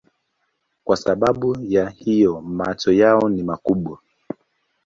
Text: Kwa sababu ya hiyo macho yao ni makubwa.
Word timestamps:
Kwa 0.83 0.97
sababu 0.97 1.57
ya 1.61 1.89
hiyo 1.89 2.41
macho 2.41 2.91
yao 2.91 3.29
ni 3.29 3.43
makubwa. 3.43 3.99